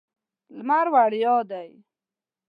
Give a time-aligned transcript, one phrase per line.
[0.55, 1.69] لمر وړیا دی.